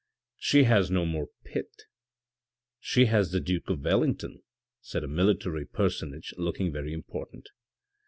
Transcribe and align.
She 0.39 0.63
has 0.63 0.89
no 0.89 1.05
more 1.05 1.27
Pitt." 1.43 1.83
She 2.79 3.05
has 3.05 3.29
the 3.31 3.39
Duke 3.39 3.69
of 3.69 3.81
Wellington," 3.83 4.41
said 4.81 5.03
a 5.03 5.07
military 5.07 5.67
personage 5.67 6.33
looking 6.39 6.71
very 6.71 6.91
important. 6.91 7.49